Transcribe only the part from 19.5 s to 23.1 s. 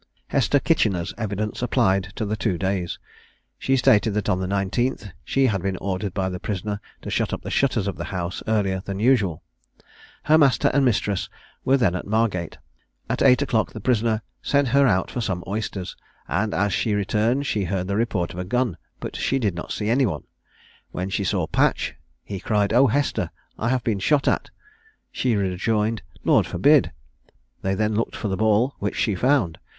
not see any one. When she saw Patch, he cried, "Oh,